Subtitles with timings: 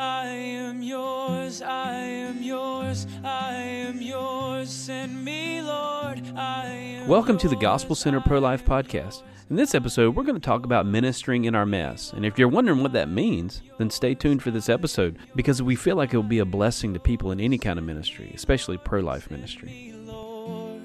[0.00, 4.70] I am yours, I am yours, I am yours.
[4.70, 6.22] Send me, Lord.
[6.34, 9.24] I am Welcome to the Gospel Center Pro Life Podcast.
[9.50, 12.14] In this episode, we're going to talk about ministering in our mess.
[12.14, 15.76] And if you're wondering what that means, then stay tuned for this episode because we
[15.76, 18.78] feel like it will be a blessing to people in any kind of ministry, especially
[18.78, 19.92] pro life ministry.
[20.06, 20.80] Lord.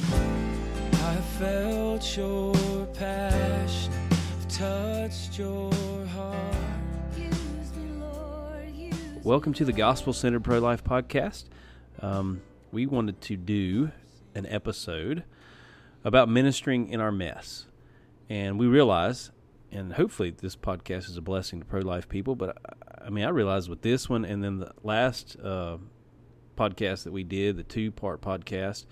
[0.00, 3.92] I felt your passion,
[4.48, 5.97] touched your
[9.28, 11.50] Welcome to the Gospel Center Pro Life Podcast.
[12.00, 12.40] Um,
[12.72, 13.90] we wanted to do
[14.34, 15.22] an episode
[16.02, 17.66] about ministering in our mess.
[18.30, 19.30] And we realize,
[19.70, 23.26] and hopefully this podcast is a blessing to pro life people, but I, I mean,
[23.26, 25.76] I realize with this one and then the last uh,
[26.56, 28.86] podcast that we did, the two part podcast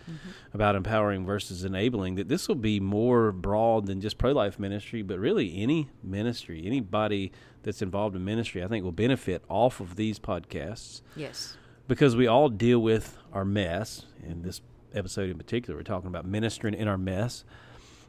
[0.53, 5.01] about empowering versus enabling, that this will be more broad than just pro life ministry,
[5.01, 7.33] but really any ministry, anybody
[7.67, 11.57] that's involved in ministry, I think will benefit off of these podcasts Yes.
[11.89, 14.07] because we all deal with our mess.
[14.25, 14.61] In this
[14.95, 17.45] episode in particular, we're talking about ministering in our mess.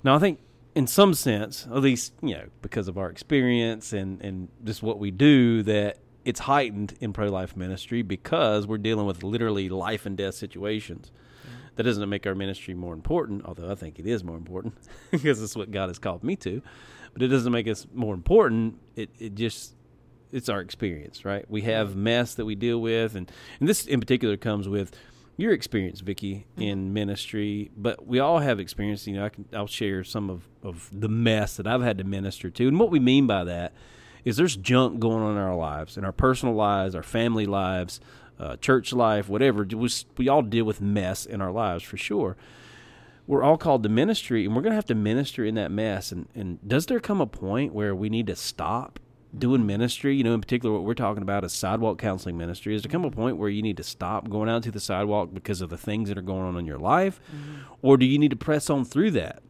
[0.04, 0.40] Now, I think
[0.76, 5.00] in some sense, at least, you know, because of our experience and, and just what
[5.00, 10.06] we do, that it's heightened in pro life ministry because we're dealing with literally life
[10.06, 11.12] and death situations.
[11.78, 14.74] That doesn't make our ministry more important, although I think it is more important
[15.12, 16.62] because it's what God has called me to.
[17.14, 18.80] But it doesn't make us more important.
[18.96, 19.76] It, it just
[20.32, 21.50] it's our experience, right?
[21.50, 24.92] We have mess that we deal with, and, and this in particular comes with
[25.38, 26.62] your experience, Vicky, mm-hmm.
[26.62, 27.72] in ministry.
[27.78, 29.08] But we all have experience.
[29.08, 32.04] You know, I can I'll share some of of the mess that I've had to
[32.04, 33.74] minister to, and what we mean by that
[34.26, 38.02] is there's junk going on in our lives, in our personal lives, our family lives,
[38.40, 39.64] uh, church life, whatever.
[39.64, 42.38] We, we all deal with mess in our lives for sure.
[43.26, 46.12] We're all called to ministry and we're going to have to minister in that mess.
[46.12, 49.00] And, and does there come a point where we need to stop
[49.38, 50.16] doing ministry?
[50.16, 52.74] You know in particular what we're talking about is sidewalk counseling ministry.
[52.74, 55.34] Is there come a point where you need to stop going out to the sidewalk
[55.34, 57.20] because of the things that are going on in your life?
[57.82, 59.42] Or do you need to press on through that?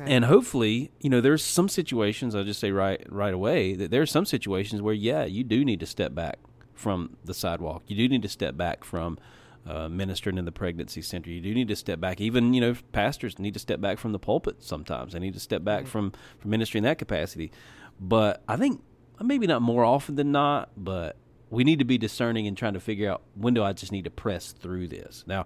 [0.00, 0.08] Right.
[0.08, 4.10] and hopefully you know there's some situations i'll just say right right away that there's
[4.10, 6.38] some situations where yeah you do need to step back
[6.80, 7.82] from the sidewalk.
[7.86, 9.18] You do need to step back from
[9.66, 11.30] uh, ministering in the pregnancy center.
[11.30, 12.20] You do need to step back.
[12.20, 15.12] Even you know pastors need to step back from the pulpit sometimes.
[15.12, 15.90] They need to step back mm-hmm.
[15.90, 17.52] from from ministry in that capacity.
[18.00, 18.82] But i think
[19.18, 21.16] uh, maybe not more often than not but
[21.50, 24.04] we need to be discerning and trying to figure out when do i just need
[24.04, 25.24] to press through this?
[25.26, 25.44] Now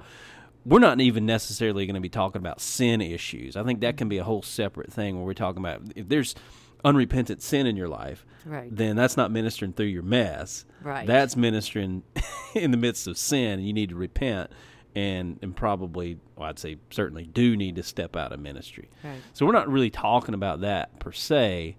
[0.65, 3.57] we're not even necessarily going to be talking about sin issues.
[3.57, 3.99] I think that mm-hmm.
[3.99, 6.37] can be a whole separate thing where we're talking about if there's
[6.85, 8.69] unrepentant sin in your life, Right.
[8.75, 10.65] then that's not ministering through your mess.
[10.83, 11.07] Right.
[11.07, 12.03] That's ministering
[12.55, 13.59] in the midst of sin.
[13.59, 14.51] And you need to repent
[14.97, 18.91] and and probably well, I'd say certainly do need to step out of ministry.
[19.03, 19.17] Right.
[19.33, 21.77] So we're not really talking about that per se.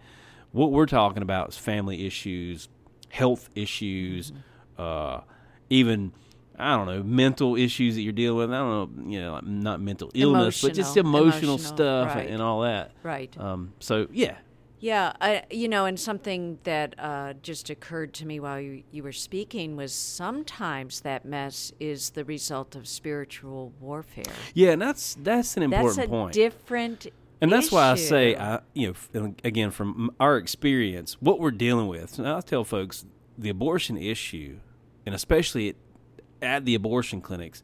[0.51, 2.67] What we're talking about is family issues,
[3.09, 4.33] health issues,
[4.77, 5.22] uh,
[5.69, 6.11] even
[6.57, 8.51] I don't know mental issues that you're dealing with.
[8.51, 11.23] I don't know, you know, not mental illness, but just Emotional.
[11.23, 12.29] emotional, Emotional, stuff right.
[12.29, 12.91] and all that.
[13.03, 13.37] Right.
[13.39, 14.35] Um, so yeah,
[14.80, 19.03] Yeah, I, you know, and something that uh, just occurred to me while you, you
[19.03, 24.24] were speaking was sometimes that mess is the result of spiritual warfare.
[24.53, 26.34] yeah, and that's that's an important That's a point.
[26.34, 27.08] different.
[27.41, 28.35] And that's why I say.
[28.35, 32.18] I, you know, again, from our experience, what we're dealing with.
[32.18, 33.06] And I tell folks
[33.38, 34.59] the abortion issue,
[35.06, 35.75] and especially at,
[36.41, 37.62] at the abortion clinics,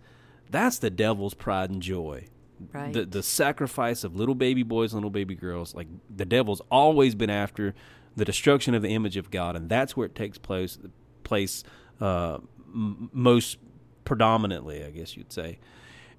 [0.49, 2.27] that's the devil's pride and joy.
[2.71, 2.93] Right.
[2.93, 7.15] The the sacrifice of little baby boys and little baby girls, like the devil's always
[7.15, 7.73] been after
[8.15, 10.77] the destruction of the image of God, and that's where it takes place.
[11.23, 11.63] Place
[12.01, 12.39] uh,
[12.73, 13.57] m- most
[14.03, 15.59] predominantly, I guess you'd say.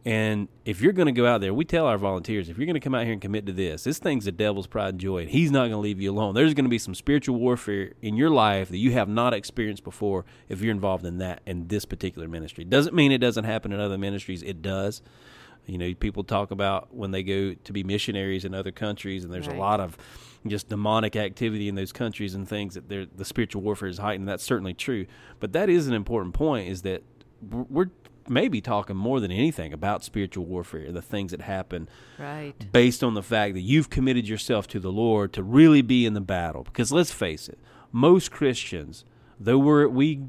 [0.04, 2.74] And if you're going to go out there, we tell our volunteers, if you're going
[2.74, 5.18] to come out here and commit to this, this thing's the devil's pride and joy,
[5.18, 6.34] and he's not going to leave you alone.
[6.34, 9.84] There's going to be some spiritual warfare in your life that you have not experienced
[9.84, 12.64] before if you're involved in that in this particular ministry.
[12.64, 14.42] Doesn't mean it doesn't happen in other ministries.
[14.42, 15.02] It does.
[15.66, 19.32] You know, people talk about when they go to be missionaries in other countries, and
[19.32, 19.56] there's Right.
[19.56, 19.96] a lot of
[20.46, 24.26] just demonic activity in those countries and things that they're- the spiritual warfare is heightened.
[24.28, 25.06] That's certainly true.
[25.38, 27.02] But that is an important point: is that
[27.50, 27.90] we're
[28.28, 31.88] maybe talking more than anything about spiritual warfare, the things that happen
[32.18, 32.54] Right.
[32.72, 36.14] based on the fact that you've committed yourself to the Lord to really be in
[36.14, 36.62] the battle.
[36.64, 37.58] Because let's face it,
[37.90, 39.04] most Christians,
[39.40, 40.20] though we're, we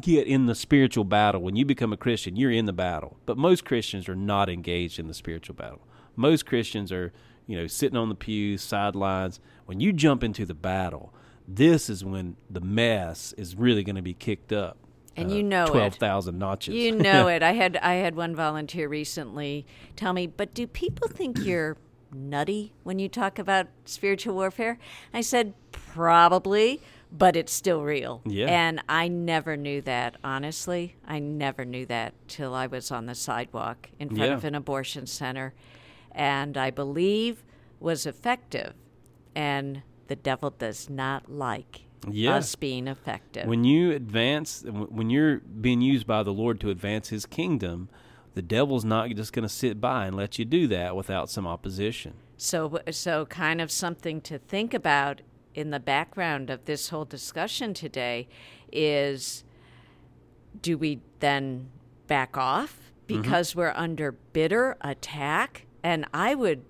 [0.00, 3.18] get in the spiritual battle, when you become a Christian, you're in the battle.
[3.26, 5.86] But most Christians are not engaged in the spiritual battle.
[6.16, 7.12] Most Christians are,
[7.46, 9.40] you know, sitting on the pews, sidelines.
[9.66, 11.12] When you jump into the battle,
[11.46, 14.76] this is when the mess is really going to be kicked up.
[15.16, 15.70] And uh, you know it.
[15.70, 16.74] twelve thousand notches.
[16.74, 17.42] You know it.
[17.42, 19.66] I had I had one volunteer recently
[19.96, 21.76] tell me, "But do people think you're
[22.14, 24.78] nutty when you talk about spiritual warfare?"
[25.12, 26.80] I said, "Probably,
[27.12, 28.22] but it's still real.
[28.24, 28.46] Yeah.
[28.46, 30.96] And I never knew that, honestly.
[31.06, 34.34] I never knew that till I was on the sidewalk in front Yeah.
[34.36, 35.52] of an abortion center.
[36.10, 37.44] And I believe
[37.78, 38.72] was effective.
[39.34, 42.34] And the devil does not like Yeah.
[42.36, 43.46] us being effective.
[43.46, 47.88] When you advance, when you're being used by the Lord to advance His kingdom,
[48.34, 51.46] the devil's not just going to sit by and let you do that without some
[51.46, 52.14] opposition.
[52.38, 55.20] So, so kind of something to think about
[55.54, 58.28] in the background of this whole discussion today
[58.72, 59.44] is
[60.60, 61.70] do we then
[62.06, 62.78] back off
[63.08, 63.20] Mm-hmm.
[63.22, 65.66] because we're under bitter attack?
[65.82, 66.62] And I would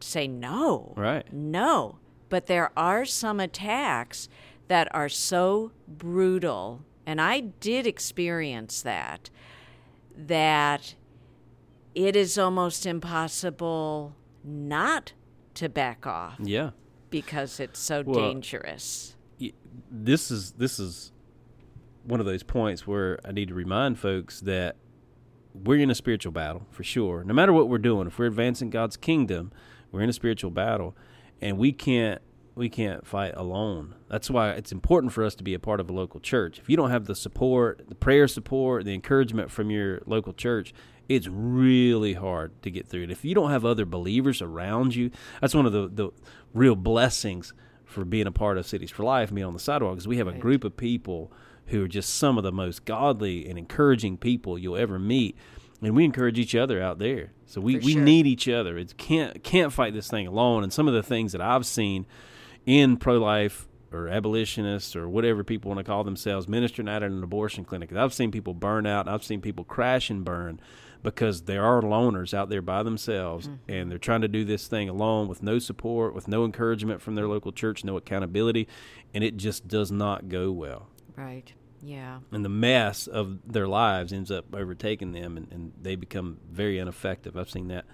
[0.00, 0.94] say no.
[0.96, 1.30] Right.
[1.32, 1.98] No.
[2.30, 4.28] But there are some attacks
[4.68, 9.28] that are so brutal, and I did experience that,
[10.16, 10.94] that
[11.94, 15.12] it is almost impossible not
[15.54, 16.70] to back off Yeah.
[17.12, 19.14] Because it's so Well, dangerous.
[19.40, 19.52] y-
[19.90, 21.12] this is this is
[22.04, 24.76] one of those points where I need to remind folks that
[25.54, 27.22] we're in a spiritual battle for sure.
[27.22, 29.52] No matter what we're doing, if we're advancing God's kingdom,
[29.92, 30.96] we're in a spiritual battle,
[31.40, 32.20] and we can't
[32.54, 33.94] we can't fight alone.
[34.08, 36.58] That's why it's important for us to be a part of a local church.
[36.58, 40.74] If you don't have the support, the prayer support, the encouragement from your local church,
[41.08, 43.10] it's really hard to get through it.
[43.10, 45.10] If you don't have other believers around you,
[45.40, 46.10] that's one of the, the
[46.54, 47.52] real blessings
[47.84, 50.18] for being a part of Cities for Life and being on the sidewalk because we
[50.18, 51.30] have a group of people
[51.66, 55.36] who are just some of the most godly and encouraging people you'll ever meet.
[55.80, 57.32] And we encourage each other out there.
[57.46, 58.02] So we, For we sure.
[58.02, 58.78] need each other.
[58.78, 60.62] It can't can't fight this thing alone.
[60.62, 62.06] And some of the things that I've seen
[62.64, 67.22] in pro life or abolitionists or whatever people want to call themselves ministering at an
[67.22, 67.92] abortion clinic.
[67.92, 69.08] I've seen people burn out.
[69.08, 70.60] I've seen people crash and burn
[71.02, 74.88] because there are loners out there by themselves and they're trying to do this thing
[74.88, 78.68] alone with no support, with no encouragement from their local church, no accountability,
[79.12, 80.88] and it just does not go well.
[81.16, 81.52] Right.
[81.82, 82.20] Yeah.
[82.30, 86.78] And the mess of their lives ends up overtaking them and, and they become very
[86.78, 87.36] ineffective.
[87.36, 87.84] I've seen that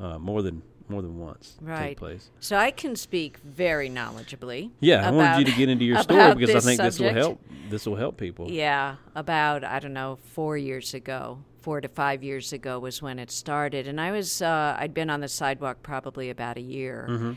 [0.00, 1.88] uh, more than more than once Right.
[1.88, 2.30] take place.
[2.38, 4.70] So I can speak very knowledgeably.
[4.78, 7.40] Yeah, I wanted you to get into your story because I think this will help.
[7.70, 8.48] This will help people.
[8.50, 13.18] Yeah, about I don't know four years ago, four to five years ago was when
[13.18, 17.08] it started, and I was uh, I'd been on the sidewalk probably about a year.
[17.10, 17.32] Mm-hmm.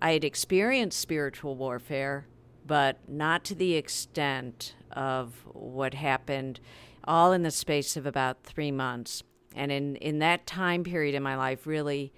[0.00, 2.26] I had experienced spiritual warfare,
[2.66, 6.60] but not to the extent of what happened,
[7.04, 9.22] all in the space of about three months.
[9.54, 12.10] And in in that time period in my life, really,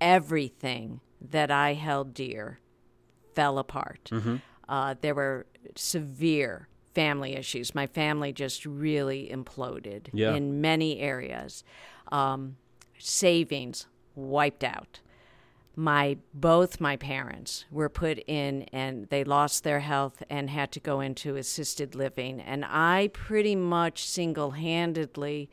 [0.00, 2.58] everything that I held dear
[3.34, 4.08] fell apart.
[4.10, 4.36] Mm-hmm.
[4.66, 5.44] Uh, there were
[5.76, 7.74] severe family issues.
[7.74, 10.34] My family just really imploded Yeah.
[10.34, 11.64] in many areas.
[12.10, 12.56] Um,
[12.98, 15.00] savings wiped out.
[15.74, 20.80] My both my parents were put in and they lost their health and had to
[20.80, 22.40] go into assisted living.
[22.40, 25.48] And I pretty much single handedly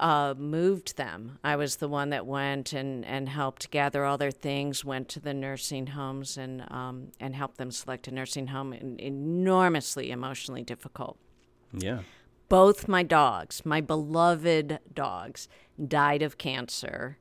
[0.00, 1.38] uh, moved them.
[1.44, 5.20] I was the one that went and, and helped gather all their things, went to
[5.20, 8.72] the nursing homes and um, and helped them select a nursing home.
[8.72, 11.18] En- enormously emotionally difficult.
[11.72, 12.00] Yeah.
[12.48, 15.48] Both my dogs, my beloved dogs,
[15.86, 17.18] died of cancer,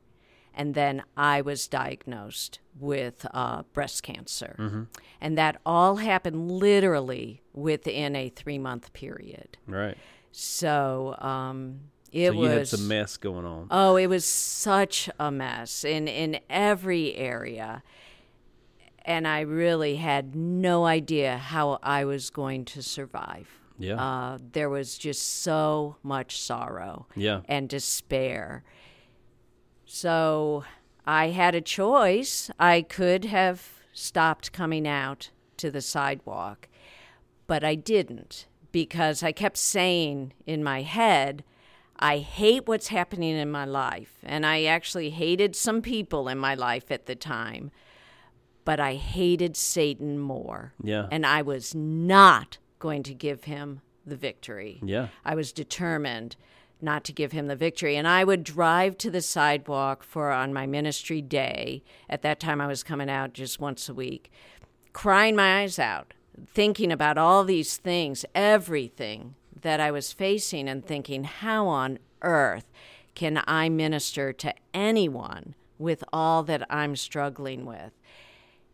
[0.56, 4.56] and then I was diagnosed with uh, breast cancer,
[5.22, 9.58] and that all happened literally within a three month period.
[9.68, 9.98] Right.
[10.32, 11.82] So um,
[12.12, 13.68] it so you was had some mess going on.
[13.72, 17.84] Oh, it was such a mess in in every area.
[19.06, 23.48] And I really had no idea how I was going to survive.
[23.80, 23.96] Yeah.
[23.96, 27.42] Uh, there was just so much sorrow Yeah.
[27.48, 28.64] and despair.
[29.86, 30.64] So
[31.08, 32.52] I had a choice.
[32.60, 36.68] I could have stopped coming out to the sidewalk,
[37.48, 41.44] but I didn't because I kept saying in my head,
[42.00, 44.18] I hate what's happening in my life.
[44.24, 47.72] And I actually hated some people in my life at the time,
[48.64, 50.74] but I hated Satan more.
[50.82, 51.08] Yeah.
[51.12, 54.80] And I was not going to give him the victory.
[54.84, 55.10] Yeah.
[55.26, 56.38] I was determined
[56.82, 57.98] not to give him the victory.
[57.98, 61.84] And I would drive to the sidewalk for on my ministry day.
[62.10, 64.32] At that time, I was coming out just once a week,
[64.94, 66.14] crying my eyes out,
[66.48, 72.66] thinking about all these things, everything that I was facing, and thinking, how on earth
[73.16, 77.92] can I minister to anyone with all that I'm struggling with?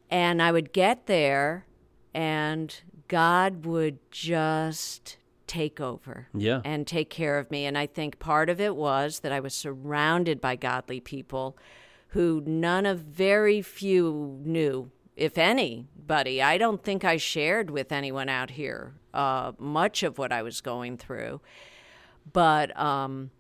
[0.10, 1.66] And I would get there,
[2.14, 2.76] and
[3.08, 6.62] God would just take over Yeah.
[6.66, 7.66] and take care of me.
[7.66, 11.56] And I think part of it was that I was surrounded by godly people
[12.10, 16.42] who none of very few knew if anybody.
[16.42, 20.62] I don't think I shared with anyone out here uh, much of what I was
[20.62, 21.42] going through,
[22.32, 23.32] but um,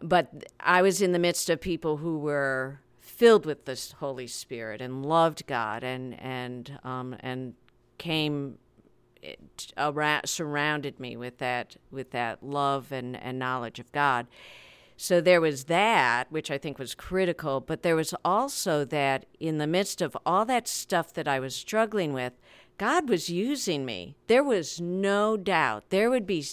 [0.00, 4.80] but I was in the midst of people who were filled with the Holy Spirit
[4.80, 7.54] and loved God and and um, and
[7.98, 8.58] came
[9.76, 14.26] around, surrounded me with that with that love and, and knowledge of God.
[15.00, 19.58] So there was that, which I think was critical, but there was also that in
[19.58, 22.32] the midst of all that stuff that I was struggling with,
[22.78, 24.16] God was using me.
[24.26, 25.90] There was no doubt.
[25.90, 26.44] There would be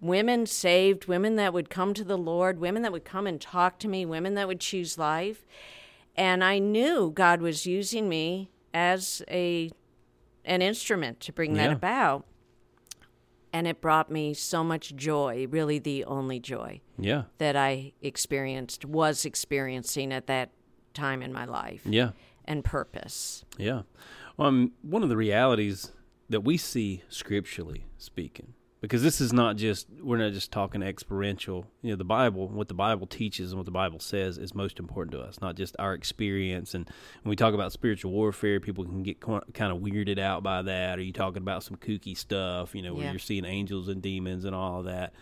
[0.00, 3.78] women saved, women that would come to the Lord, women that would come and talk
[3.80, 5.44] to me, women that would choose life.
[6.16, 9.70] And I knew God was using me as a
[10.46, 12.24] an instrument to bring that about.
[13.56, 17.22] And it brought me so much joy, really the only joy Yeah.
[17.38, 20.50] that I experienced, was experiencing at that
[20.92, 22.10] time in my life, Yeah.
[22.44, 23.46] and purpose.
[23.56, 23.84] Yeah.
[24.38, 25.90] Um, one of the realities
[26.28, 28.52] that we see scripturally speaking,
[28.86, 31.66] because this is not just, we're not just talking experiential.
[31.82, 34.78] You know, the Bible, what the Bible teaches and what the Bible says is most
[34.78, 36.72] important to us, not just our experience.
[36.72, 36.88] And
[37.22, 41.00] when we talk about spiritual warfare, people can get kind of weirded out by that.
[41.00, 43.10] Are you talking about some kooky stuff, you know, where Yeah.
[43.10, 45.12] you're seeing angels and demons and all of that?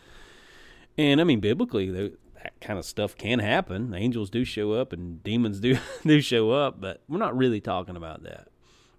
[0.99, 3.95] And I mean, biblically, that kind of stuff can happen.
[3.95, 7.97] Angels do show up and demons do do show up, but we're not really talking
[7.97, 8.49] about that.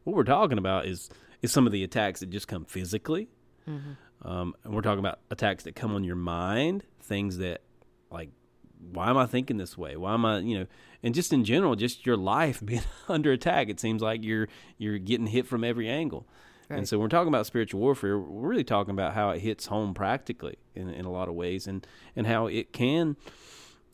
[0.06, 1.10] What we're talking about is
[1.44, 3.30] is some of the attacks that just come physically,
[3.70, 3.92] mm-hmm.
[4.26, 7.62] Um, and we're talking about attacks that come on your mind, things that
[8.12, 8.30] like,
[8.92, 9.96] why am I thinking this way?
[9.96, 10.66] Why am I, you know,
[11.04, 13.70] and just in general, just your life being under attack.
[13.70, 16.28] It seems like you're you're getting hit from every angle.
[16.68, 19.68] And so when we're talking about spiritual warfare, we're really talking about how it hits
[19.68, 23.18] home practically in, in a lot of ways, and, and how it can,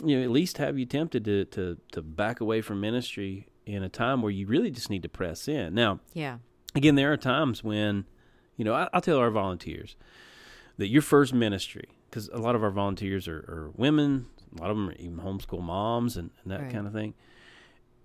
[0.06, 3.84] you know, at least have you tempted to, to, to back away from ministry in
[3.84, 5.74] a time where you really just need to press in.
[5.74, 6.38] Now, Yeah.
[6.74, 8.06] again, there are times when,
[8.58, 9.96] you know, I, I'll tell our volunteers
[10.78, 14.28] that your first ministry, because a lot of our volunteers are, are women,
[14.58, 16.72] a lot of them are even homeschool moms and, and that Right.
[16.72, 17.14] kind of thing.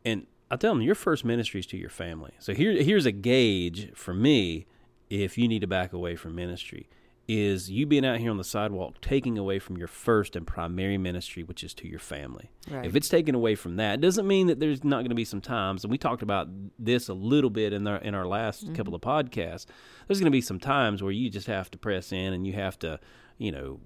[0.04, 2.32] And I tell them your first ministry is to your family.
[2.38, 4.66] So here, here's a gauge for me
[5.10, 6.88] if you need to back away from ministry
[7.28, 10.96] is you being out here on the sidewalk taking away from your first and primary
[10.96, 12.50] ministry, which is to your family.
[12.70, 12.86] Right.
[12.86, 15.24] If it's taken away from that, it doesn't mean that there's not going to be
[15.24, 18.64] some times, and we talked about this a little bit in our in our last
[18.64, 18.74] mm-hmm.
[18.74, 19.66] couple of podcasts.
[20.06, 22.52] There's going to be some times where you just have to press in and you
[22.52, 23.00] have to,
[23.38, 23.80] you know,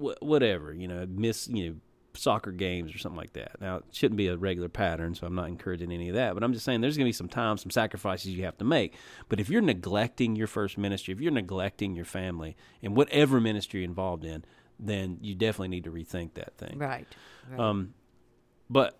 [0.00, 1.74] wh- whatever, you know, miss, you know,
[2.14, 3.60] soccer games or something like that.
[3.60, 6.34] Now, it shouldn't be a regular pattern, so I'm not encouraging any of that.
[6.34, 8.64] But I'm just saying there's going to be some times, some sacrifices you have to
[8.64, 8.94] make.
[9.28, 13.80] But if you're neglecting your first ministry, if you're neglecting your family in whatever ministry
[13.80, 14.44] you're involved in,
[14.78, 16.78] then you definitely need to rethink that thing.
[16.78, 17.06] Right.
[17.50, 17.60] right.
[17.60, 17.94] Um,
[18.68, 18.98] but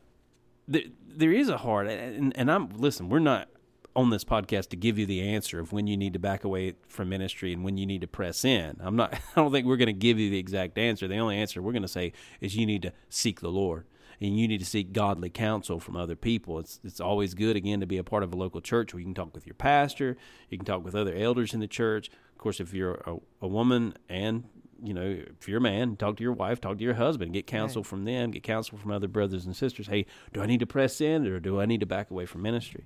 [0.69, 3.09] there, there is a hard, and, and I'm listen.
[3.09, 3.49] We're not
[3.95, 6.75] on this podcast to give you the answer of when you need to back away
[6.89, 8.77] from ministry and when you need to press in.
[8.81, 9.15] I'm not.
[9.37, 11.07] I don't think we're going to give you the exact answer.
[11.07, 13.87] The only answer we're going to say is you need to seek the Lord.
[14.21, 16.61] And you need to seek godly counsel from other people.
[16.61, 19.07] It's it's always good again to be a part of a local church where you
[19.07, 20.17] can talk with your pastor,
[20.49, 22.09] you can talk with other elders in the church.
[22.31, 24.45] Of course, if you're a, a woman and
[24.83, 27.47] you know, if you're a man, talk to your wife, talk to your husband, get
[27.47, 27.87] counsel Right.
[27.89, 29.87] from them, get counsel from other brothers and sisters.
[29.87, 32.43] Hey, do I need to press in or do I need to back away from
[32.43, 32.85] ministry?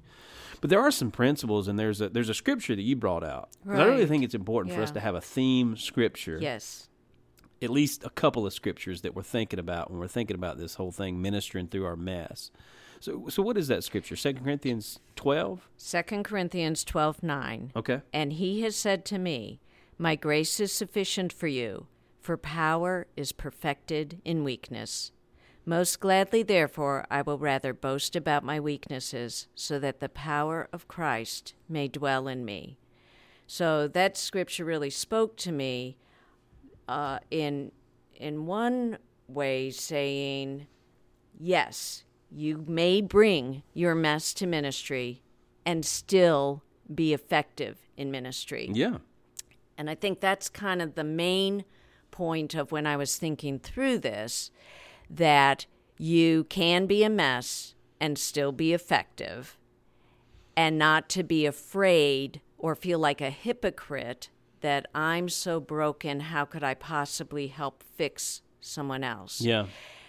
[0.60, 3.50] But there are some principles, and there's a there's a scripture that you brought out.
[3.66, 6.88] 'Cause I really think it's important for us to have a theme scripture, yes.
[7.60, 10.74] at least a couple of scriptures that we're thinking about when we're thinking about this
[10.76, 12.50] whole thing, ministering through our mess.
[13.00, 14.16] So, so what is that scripture?
[14.16, 15.68] Second Corinthians twelve.
[15.76, 17.70] Second Corinthians twelve nine.
[17.76, 18.00] Okay.
[18.12, 19.60] And he has said to me,
[19.98, 21.86] My grace is sufficient for you,
[22.20, 25.10] for power is perfected in weakness.
[25.64, 30.86] Most gladly, therefore, I will rather boast about my weaknesses, so that the power of
[30.86, 32.78] Christ may dwell in me.
[33.46, 35.96] So that scripture really spoke to me
[36.88, 37.72] uh, in
[38.14, 38.98] in one
[39.28, 40.66] way, saying,
[41.38, 45.22] "Yes, you may bring your mess to ministry,
[45.64, 46.62] and still
[46.94, 48.98] be effective in ministry." Yeah.
[49.78, 51.64] And I think that's kind of the main
[52.10, 54.50] point of when I was thinking through this
[55.10, 55.66] that
[55.98, 59.56] you can be a mess and still be effective,
[60.56, 64.30] and not to be afraid or feel like a hypocrite
[64.60, 69.40] that I'm so broken, how could I possibly help fix someone else?
[69.40, 69.66] Yeah.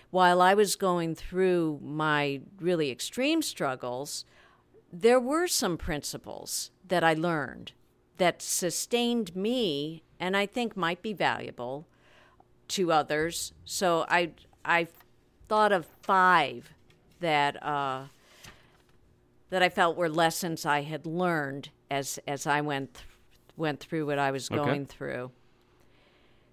[0.10, 4.26] while I was going through my really extreme struggles,
[4.92, 7.74] there were some principles that I learned
[8.18, 11.88] that sustained me and I think might be valuable
[12.70, 13.54] to others.
[13.66, 14.32] So I
[14.66, 14.88] I
[15.48, 16.74] thought of five
[17.20, 18.06] that uh,
[19.50, 23.06] that I felt were lessons I had learned as as I went th-
[23.56, 24.58] went through what I was Okay.
[24.58, 25.32] going through.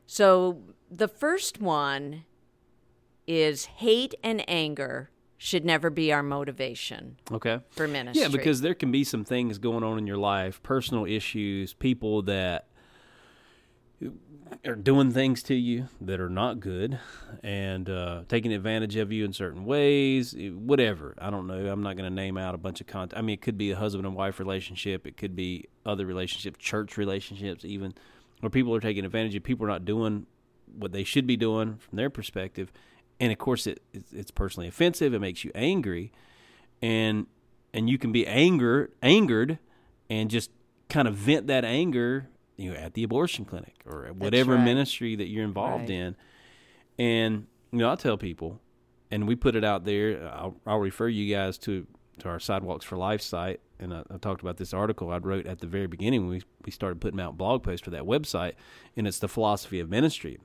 [0.06, 0.58] So
[0.90, 2.24] the first one
[3.26, 7.60] is hate and anger should never be our motivation Okay.
[7.70, 8.22] for ministry.
[8.22, 12.22] Yeah, because there can be some things going on in your life, personal issues, people
[12.22, 12.68] that
[14.66, 16.98] are doing things to you that are not good
[17.42, 21.14] and uh, taking advantage of you in certain ways, eh, whatever.
[21.18, 21.66] I don't know.
[21.66, 23.18] I'm not going to name out a bunch of content.
[23.18, 26.58] I mean, it could be a husband and wife relationship, it could be other relationships,
[26.58, 27.94] church relationships, even
[28.40, 30.26] where people are taking advantage of people are not doing
[30.76, 32.70] what they should be doing from their perspective.
[33.20, 33.80] And of course, it,
[34.12, 35.14] it's, personally offensive.
[35.14, 36.12] It makes you angry
[36.82, 37.26] and
[37.72, 39.58] and you can be anger angered
[40.10, 40.50] and just
[40.88, 44.64] kind of vent that anger you know at the abortion clinic or at whatever right.
[44.64, 45.90] ministry that you're involved Right.
[45.90, 46.16] in
[46.98, 48.60] and you know I tell people
[49.10, 51.86] and we put it out there I'll, I'll refer you guys to
[52.18, 55.46] to our sidewalks for life site and I, I talked about this article I wrote
[55.46, 58.52] at the very beginning when we, we started putting out blog posts for that website
[58.96, 60.38] and it's the philosophy of ministry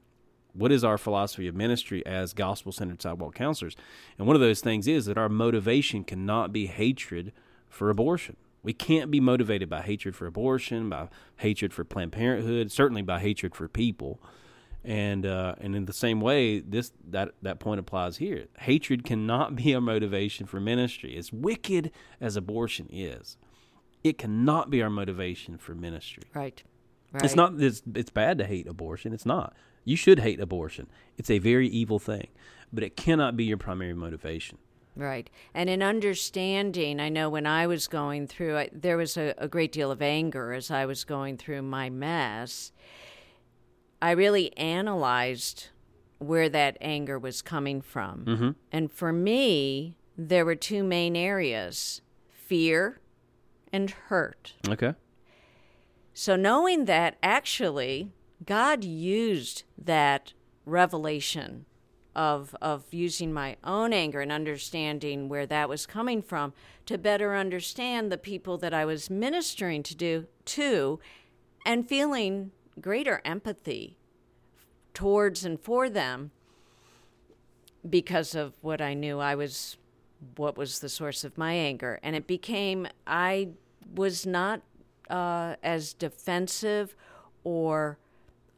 [0.54, 3.76] what is our philosophy of ministry as gospel centered sidewalk counselors?
[4.18, 7.32] And one of those things is that our motivation cannot be hatred
[7.70, 8.36] for abortion.
[8.62, 13.20] We can't be motivated by hatred for abortion, by hatred for Planned Parenthood, certainly by
[13.20, 14.22] hatred for people.
[14.84, 18.46] And uh, and in the same way, this that that point applies here.
[18.60, 21.18] Hatred cannot be a motivation for ministry.
[21.18, 21.92] As wicked
[22.22, 23.38] as abortion is,
[24.04, 26.24] it cannot be our motivation for ministry.
[26.34, 26.64] right.
[27.12, 27.24] Right.
[27.24, 27.60] It's not.
[27.60, 29.14] It's, it's bad to hate abortion.
[29.14, 29.56] It's not.
[29.86, 30.88] You should hate abortion.
[31.18, 32.28] It's a very evil thing,
[32.72, 34.58] but it cannot be your primary motivation.
[34.96, 35.30] Right.
[35.54, 39.48] And in understanding, I know when I was going through, I, there was a, a
[39.48, 42.72] great deal of anger as I was going through my mess.
[44.02, 45.70] I really analyzed
[46.18, 48.26] where that anger was coming from.
[48.26, 48.50] Mm-hmm.
[48.72, 53.00] And for me, there were two main areas fear
[53.72, 54.54] and hurt.
[54.68, 54.96] Okay.
[56.14, 58.12] So, knowing that actually
[58.46, 60.34] God used that
[60.66, 61.66] revelation
[62.16, 66.54] of, of using my own anger and understanding where that was coming from
[66.86, 71.00] to better understand the people that I was ministering to do to
[71.66, 73.98] and feeling greater empathy
[74.94, 76.32] towards and for them
[77.88, 79.78] because of what I knew I was
[80.36, 82.00] what was the source of my anger.
[82.04, 83.50] And it became I
[83.96, 84.62] was not
[85.10, 86.96] uh, as defensive
[87.44, 87.98] or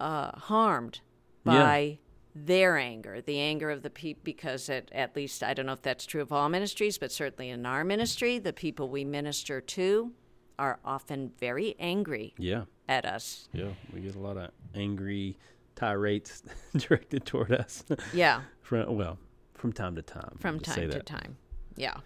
[0.02, 1.00] uh, harmed
[1.46, 1.52] Yeah.
[1.54, 2.00] by
[2.34, 5.82] their anger, the anger of the people, because at, at least I don't know if
[5.82, 10.14] that's true of all ministries, but certainly in our ministry, the people we minister to
[10.58, 12.64] are often very angry Yeah.
[12.88, 13.50] at us.
[13.54, 13.70] Yeah.
[13.94, 15.38] We get a lot of angry
[15.76, 16.44] tirades
[16.78, 17.84] directed toward us.
[18.14, 18.42] Yeah.
[18.62, 19.18] from well,
[19.56, 20.38] from time to time.
[20.40, 21.36] from time to time.
[21.76, 21.98] Yeah.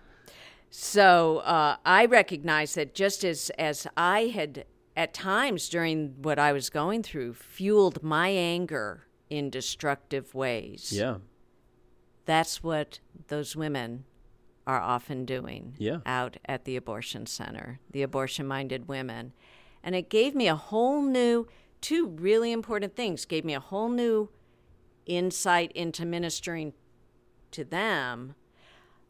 [0.69, 6.53] So uh, I recognize that just as as I had at times during what I
[6.53, 10.91] was going through fueled my anger in destructive ways.
[10.91, 11.17] Yeah.
[12.25, 14.05] That's what those women
[14.65, 15.99] are often doing Yeah.
[16.05, 19.33] out at the abortion center, the abortion minded women.
[19.83, 21.47] And it gave me a whole new,
[21.81, 24.29] two really important things, gave me a whole new
[25.05, 26.73] insight into ministering
[27.51, 28.33] to them,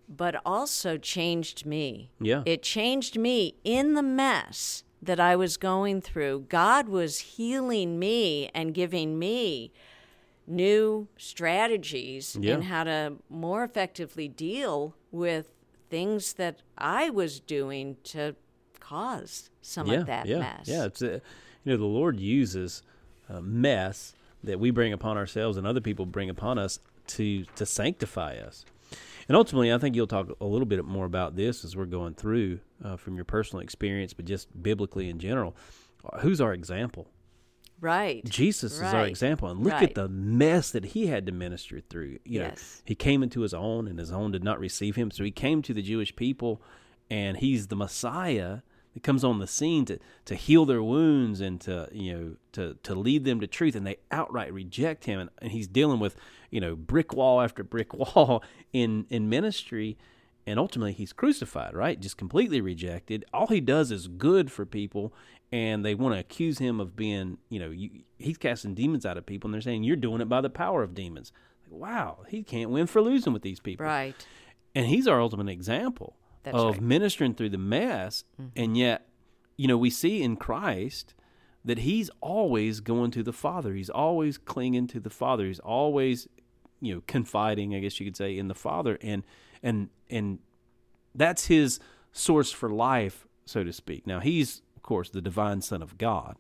[0.09, 2.11] but also changed me.
[2.19, 2.43] Yeah.
[2.45, 6.45] It changed me in the mess that I was going through.
[6.49, 9.71] God was healing me and giving me
[10.47, 12.55] new strategies Yeah.
[12.55, 15.49] in how to more effectively deal with
[15.89, 18.35] things that I was doing to
[18.79, 19.99] cause some yeah.
[19.99, 20.39] of that yeah.
[20.39, 20.67] mess.
[20.67, 20.85] Yeah.
[20.85, 21.21] It's a,
[21.63, 22.83] you know the Lord uses
[23.29, 24.13] a mess
[24.43, 28.65] that we bring upon ourselves and other people bring upon us to to sanctify us.
[29.27, 32.13] And ultimately, I think you'll talk a little bit more about this as we're going
[32.13, 35.55] through uh, from your personal experience, but just biblically in general.
[36.21, 37.07] Who's our example?
[37.81, 38.23] Right.
[38.25, 39.83] Jesus is our example, and look Right.
[39.89, 42.19] at the mess that he had to minister through.
[42.23, 42.81] You know, Yes.
[42.85, 45.11] he came into his own, and his own did not receive him.
[45.11, 46.61] So he came to the Jewish people,
[47.09, 48.59] and he's the Messiah
[48.93, 52.75] that comes on the scene to to heal their wounds and to you know to
[52.83, 56.15] to lead them to truth, and they outright reject him, and, and he's dealing with
[56.51, 59.97] you know brick wall after brick wall in in ministry.
[60.47, 61.99] And ultimately, he's crucified, right?
[61.99, 63.25] Just completely rejected.
[63.33, 65.11] All he does is good for people,
[65.51, 69.17] and they want to accuse him of being, you know, you, he's casting demons out
[69.17, 71.31] of people, and they're saying you're doing it by the power of demons.
[71.63, 74.13] Like, wow, he can't win for losing with these people, Right.
[74.75, 76.81] and he's our ultimate example That's of right.
[76.83, 78.49] ministering through the mess, mm-hmm.
[78.55, 79.07] and yet,
[79.57, 81.14] you know, we see in Christ
[81.65, 83.73] that he's always going to the Father.
[83.73, 85.47] He's always clinging to the Father.
[85.47, 86.29] He's always,
[86.79, 89.23] you know, confiding, I guess you could say, in the Father, and
[89.63, 90.39] and and
[91.15, 91.79] that's his
[92.11, 94.05] source for life, so to speak.
[94.05, 96.37] Now, he's, of course, the divine Son of God,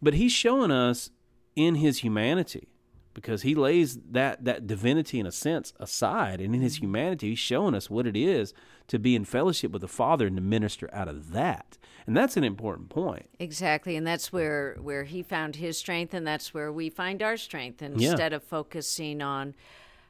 [0.00, 1.10] but he's showing us
[1.54, 2.68] in his humanity
[3.14, 6.86] because he lays that, that divinity in a sense aside and in his mm-hmm.
[6.86, 8.54] humanity he's showing us what it is
[8.86, 12.36] to be in fellowship with the father and to minister out of that and that's
[12.36, 16.72] an important point Exactly, and that's where where he found his strength, and that's where
[16.72, 17.80] we find our strength.
[17.80, 17.88] Yeah.
[17.88, 19.54] Instead of focusing on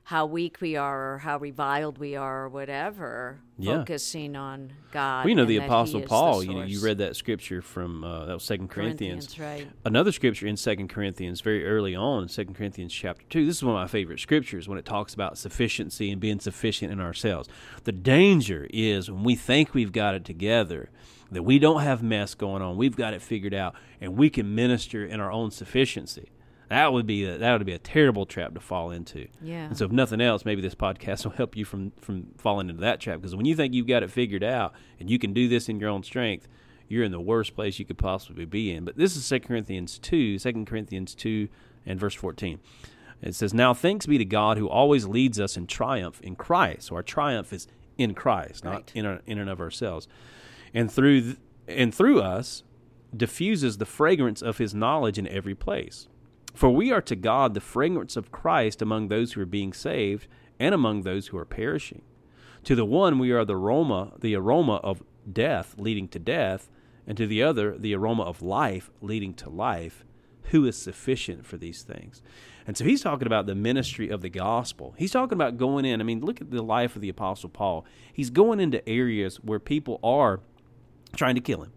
[0.05, 3.79] how weak we are or how reviled we are or whatever, Yeah.
[3.79, 5.25] focusing on God.
[5.25, 8.25] we know the apostle is the paul you know you read that scripture from uh,
[8.25, 9.73] that was second corinthians, Corinthians, right?
[9.85, 13.63] another scripture in second corinthians very early on in second corinthians chapter 2 this is
[13.63, 17.49] one of my favorite scriptures when it talks about sufficiency and being sufficient in ourselves
[17.85, 20.91] the danger is when we think we've got it together
[21.31, 24.53] that we don't have mess going on we've got it figured out and we can
[24.57, 26.31] minister in our own sufficiency
[26.71, 29.67] that would be a, that would be a terrible trap to fall into Yeah.
[29.67, 32.81] and so if nothing else maybe this podcast will help you from from falling into
[32.81, 35.49] that trap because when you think you've got it figured out and you can do
[35.49, 36.49] this in your own strength
[36.89, 38.85] you're in the worst place you could possibly be in.
[38.85, 41.49] But this is 2 Corinthians 2, 2 Corinthians 2
[41.87, 42.59] and verse 14.
[43.23, 46.89] It says, Now thanks be to God who always leads us in triumph in Christ.
[46.89, 48.93] So our triumph is in Christ, not Right.
[48.97, 50.09] in, our, in and of ourselves.
[50.75, 51.37] And through, th-
[51.69, 52.65] and through us
[53.17, 56.09] diffuses the fragrance of his knowledge in every place.
[56.61, 60.27] For we are to God the fragrance of Christ among those who are being saved
[60.59, 62.03] and among those who are perishing.
[62.65, 66.71] To the one we are the aroma, the aroma of death leading to death,
[67.07, 70.05] and to the other the aroma of life leading to life.
[70.51, 72.21] Who is sufficient for these things?
[72.67, 74.95] And so he's talking about the ministry of the gospel.
[74.99, 75.99] He's talking about going in.
[75.99, 77.87] I mean, look at the life of the apostle Paul.
[78.13, 80.41] He's going into areas where people are
[81.17, 81.73] trying to kill him.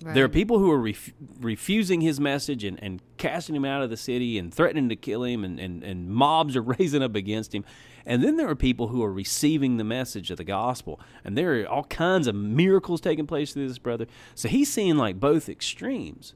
[0.00, 3.90] There are people who are ref- refusing his message and, and casting him out of
[3.90, 7.54] the city and threatening to kill him, and, and, and mobs are raising up against
[7.54, 7.64] him.
[8.04, 11.60] And then there are people who are receiving the message of the gospel, and there
[11.60, 14.06] are all kinds of miracles taking place through this brother.
[14.34, 16.34] So he's seeing like both extremes.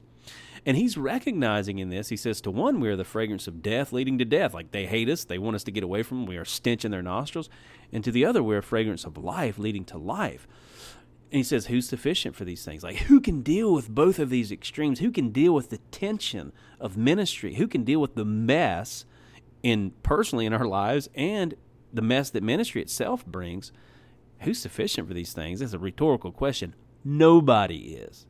[0.65, 3.93] And he's recognizing in this, he says, to one, we are the fragrance of death
[3.93, 4.53] leading to death.
[4.53, 6.83] Like they hate us, they want us to get away from them, we are stench
[6.83, 7.49] in their nostrils.
[7.93, 10.45] And to the other, we're a fragrance of life leading to life.
[11.31, 12.83] And he says, Who's sufficient for these things?
[12.83, 14.99] Like, who can deal with both of these extremes?
[14.99, 17.55] Who can deal with the tension of ministry?
[17.55, 19.05] Who can deal with the mess
[19.63, 21.55] in personally in our lives and
[21.93, 23.71] the mess that ministry itself brings?
[24.41, 25.59] Who's sufficient for these things?
[25.59, 26.75] That's a rhetorical question.
[27.03, 28.25] Nobody is.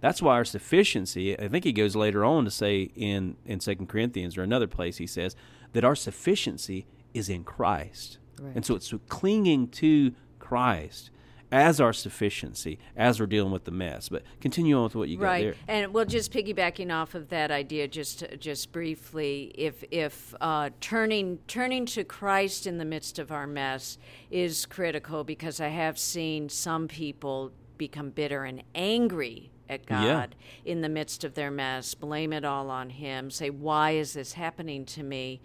[0.00, 3.74] That's why our sufficiency, I think he goes later on to say in, in 2
[3.86, 5.36] Corinthians or another place, he says
[5.72, 8.18] that our sufficiency is in Christ.
[8.54, 11.10] And so it's clinging to Christ
[11.52, 14.08] as our sufficiency as we're dealing with the mess.
[14.08, 15.54] But continue on with what you got right there.
[15.68, 21.38] and well just piggybacking off of that idea just just briefly if if uh, turning
[21.46, 23.98] turning to christ in the midst of our mess
[24.30, 30.72] is critical because i have seen some people become bitter and angry at god Yeah.
[30.72, 34.32] in the midst of their mess blame it all on him say why is this
[34.32, 35.40] happening to me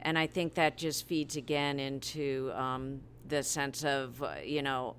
[0.00, 4.96] and i think that just feeds again into um, the sense of uh, you know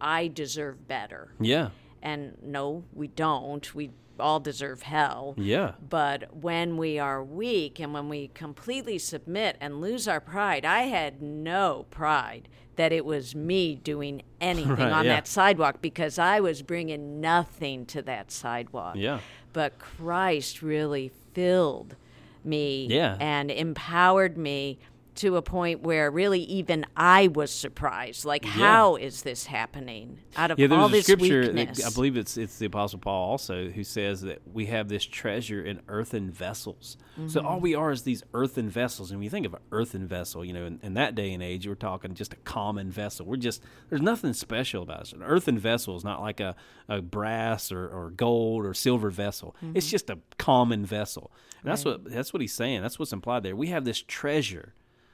[0.00, 1.70] I- deserve better Yeah.
[2.02, 3.74] and no, we don't.
[3.74, 5.34] We all deserve hell.
[5.36, 5.72] Yeah.
[5.88, 10.82] But when we are weak and when we completely submit and lose our pride, I
[10.82, 15.14] had no pride that it was me doing anything Right, on yeah.
[15.16, 18.96] that sidewalk because I was bringing nothing to that sidewalk.
[18.96, 19.20] Yeah.
[19.52, 21.96] But Christ really filled
[22.44, 23.16] me Yeah.
[23.20, 24.78] and empowered me
[25.16, 28.24] to a point where really even I was surprised.
[28.24, 31.84] Like, how is this happening out of Yeah, all this that- weakness?
[31.84, 35.62] I believe it's it's the Apostle Paul also who says that we have this treasure
[35.62, 36.96] in earthen vessels.
[37.26, 37.46] So Mm-hmm.
[37.46, 39.10] all we are is these earthen vessels.
[39.10, 41.42] And when you think of an earthen vessel, you know, in, in that day and
[41.42, 43.26] age, we're talking just a common vessel.
[43.26, 45.12] We're just there's nothing special about us.
[45.12, 46.56] An earthen vessel is not like a,
[46.88, 49.54] a brass or, or gold or silver vessel.
[49.74, 49.90] It's Mm-hmm.
[49.90, 51.30] just a common vessel.
[51.62, 52.80] And that's what that's what he's saying.
[52.82, 53.54] That's what's implied there.
[53.54, 54.72] We have this treasure.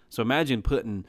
[0.08, 1.04] So imagine putting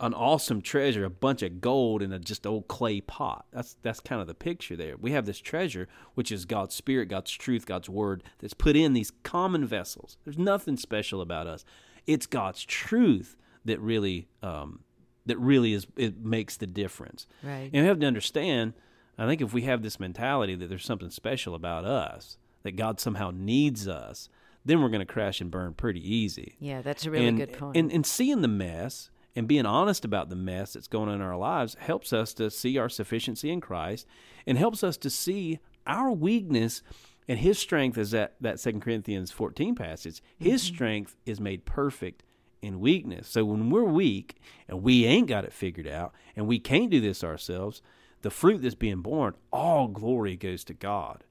[0.00, 3.46] an awesome treasure, a bunch of gold in a just old clay pot.
[3.52, 4.96] That's that's kind of the picture there.
[4.96, 8.92] We have this treasure, which is God's spirit, God's truth, God's word, that's put in
[8.92, 10.16] these common vessels.
[10.24, 11.64] There's nothing special about us.
[12.06, 14.80] It's God's truth that really um,
[15.26, 17.26] that really is it makes the difference.
[17.42, 17.70] Right.
[17.72, 18.74] And we have to understand.
[19.20, 23.00] I think if we have this mentality that there's something special about us, that God
[23.00, 24.28] somehow needs us,
[24.68, 27.52] then we're going to crash and burn pretty easy yeah, that's a really and, good
[27.52, 27.76] point.
[27.76, 31.20] And, and seeing the mess and being honest about the mess that's going on in
[31.22, 34.06] our lives helps us to see our sufficiency in Christ
[34.46, 36.82] and helps us to see our weakness
[37.28, 40.22] and his strength is that that 2 Corinthians 14 passage.
[40.38, 40.74] His Mm-hmm.
[40.74, 42.22] strength is made perfect
[42.62, 43.28] in weakness.
[43.28, 47.00] So when we're weak and we ain't got it figured out and we can't do
[47.00, 47.82] this ourselves,
[48.22, 51.22] the fruit that's being born, all glory goes to God.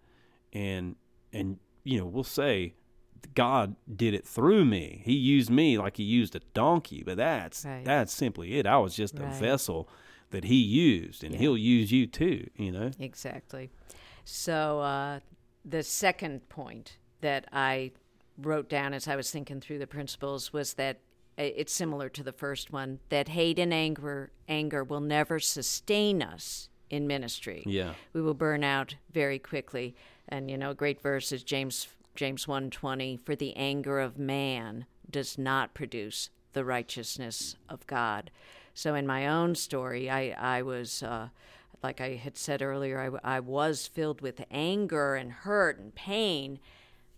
[0.53, 0.95] And
[1.33, 2.75] and you know, we'll say
[3.35, 5.01] God did it through me.
[5.05, 7.83] He used me like he used a donkey, but that's Right.
[7.85, 8.65] that's simply it.
[8.65, 9.89] I was just a vessel
[10.31, 11.39] that he used, and Yeah.
[11.39, 12.49] he'll use you too.
[12.57, 12.91] You know.
[12.99, 13.69] Exactly.
[14.25, 15.19] So uh,
[15.63, 17.91] the second point that I
[18.37, 20.97] wrote down as I was thinking through the principles was that
[21.39, 26.21] uh, it's similar to the first one that hate and anger anger will never sustain
[26.21, 27.63] us in ministry.
[27.65, 27.93] Yeah.
[28.13, 29.95] We will burn out very quickly.
[30.29, 34.87] And you know, a great verse is James James 1:20 for the anger of man
[35.09, 38.31] does not produce the righteousness of God.
[38.73, 41.29] So in my own story, I I was uh,
[41.83, 46.59] like I had said earlier, I, I was filled with anger and hurt and pain,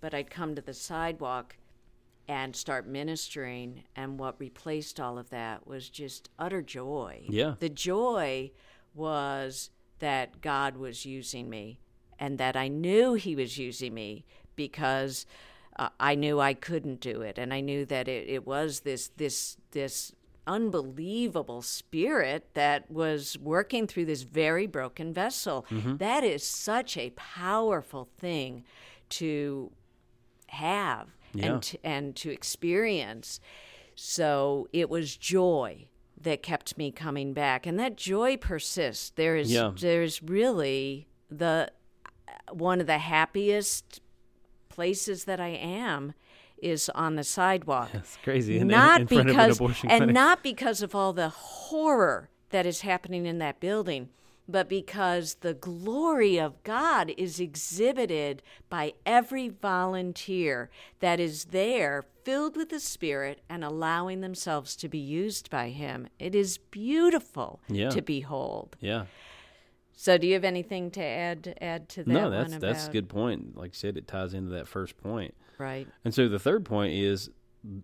[0.01, 1.55] but I'd come to the sidewalk
[2.27, 7.23] and start ministering, and what replaced all of that was just utter joy.
[7.29, 7.55] Yeah.
[7.57, 8.51] The joy
[8.93, 11.79] was that God was using me
[12.19, 14.25] and that I knew He was using me
[14.59, 15.25] because
[15.77, 19.09] uh, I knew I couldn't do it, and I knew that it, it was this
[19.15, 20.11] this this
[20.45, 25.65] unbelievable spirit that was working through this very broken vessel.
[25.69, 28.65] That is such a powerful thing
[29.19, 29.71] to
[30.47, 31.45] have Yeah.
[31.53, 33.39] and to, and to experience.
[33.95, 35.87] So it was joy
[36.21, 39.11] that kept me coming back, and that joy persists.
[39.11, 39.71] There is Yeah.
[39.79, 41.71] there's really the
[42.51, 44.01] one of the happiest
[44.79, 46.13] places that I am
[46.61, 47.89] is on the sidewalk.
[47.91, 48.59] That's crazy.
[48.59, 48.65] it?
[48.65, 50.13] not in front because of an abortion and clinic.
[50.13, 54.09] not because of all the horror that is happening in that building,
[54.47, 62.57] but because the glory of God is exhibited by every volunteer that is there, filled
[62.57, 66.07] with the Spirit and allowing themselves to be used by Him.
[66.17, 67.89] It is beautiful Yeah.
[67.89, 68.75] to behold.
[68.79, 69.05] yeah.
[70.01, 72.09] So, do you have anything to add add to that?
[72.09, 73.57] No, that's one that's a good point.
[73.57, 75.35] Like I said, it ties into that first point.
[75.57, 75.89] Right.
[76.05, 77.29] And so the third point is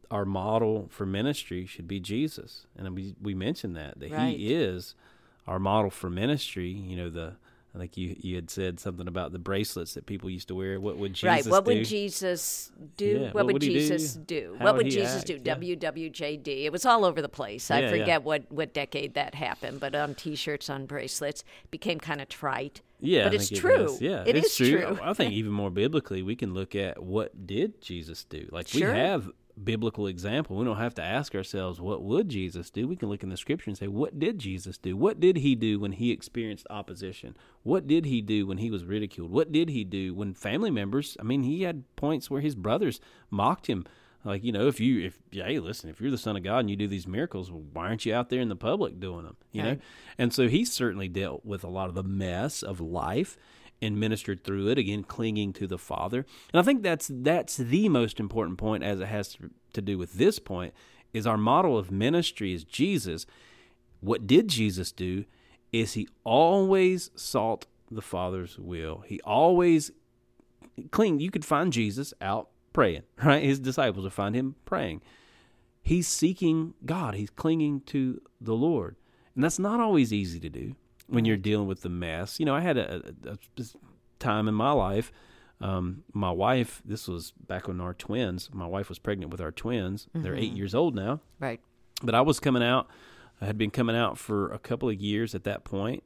[0.10, 2.67] our model for ministry should be Jesus.
[2.78, 4.38] And we we mentioned that that Right.
[4.38, 4.95] he is
[5.45, 6.69] our model for ministry.
[6.69, 7.36] You know, the
[7.75, 10.79] I think you you had said something about the bracelets that people used to wear.
[10.79, 11.45] What would Jesus right.
[11.45, 11.71] What do?
[11.75, 13.05] would Jesus do?
[13.05, 13.79] Yeah, what, what would would he do?
[13.79, 14.55] Jesus do?
[14.59, 15.27] What would would Jesus act?
[15.27, 15.39] do?
[15.43, 15.55] Yeah.
[15.55, 16.63] WWJD.
[16.65, 17.69] It was all over the place.
[17.69, 17.91] I Yeah, yeah.
[17.99, 22.81] forget what what decade that happened, but on T-shirts, on bracelets, became kind of trite.
[23.01, 23.73] Yeah, but I it's true.
[23.73, 24.01] It is.
[24.01, 24.97] Yeah, it it's is true.
[25.03, 28.47] I think even more biblically, we can look at what did Jesus do.
[28.51, 28.93] Like Sure.
[28.93, 29.29] we have
[29.63, 30.58] biblical example.
[30.58, 32.88] We don't have to ask ourselves what would Jesus do.
[32.88, 34.98] We can look in the scripture and say, what did Jesus do?
[34.98, 37.36] What did he do when he experienced opposition?
[37.63, 39.32] What did he do when he was ridiculed?
[39.32, 41.15] What did he do when family members?
[41.20, 43.86] I mean, he had points where his brothers mocked him.
[44.24, 46.70] Like you know, if you if hey, listen, if you're the son of God and
[46.70, 49.38] you do these miracles, well, why aren't you out there in the public doing them?
[49.52, 49.78] You know,
[50.18, 53.38] and so he certainly dealt with a lot of the mess of life
[53.81, 56.25] and ministered through it again clinging to the father.
[56.53, 59.38] And i think that's that's the most important point as it has
[59.73, 60.73] to, do with this point
[61.13, 63.25] is our model of ministry is jesus.
[63.99, 65.25] What did jesus do
[65.73, 69.03] is he always sought the father's will.
[69.05, 69.91] He always
[70.91, 73.43] cling you could find jesus out praying right?
[73.43, 75.01] His disciples would find him praying.
[75.81, 77.13] He's seeking God.
[77.13, 78.95] He's clinging to the Lord,
[79.35, 80.75] and that's not always easy to do
[81.08, 82.39] when you're dealing with the mess.
[82.39, 83.65] You know, I had a, a, a
[84.20, 85.12] time in my life.
[85.62, 88.50] Um, my wife, this was back when our twins.
[88.54, 90.08] My wife was pregnant with our twins.
[90.13, 91.62] They're eight years old now, Right.
[92.04, 92.88] but I was coming out.
[93.41, 96.04] I had been coming out for a couple of years at that point,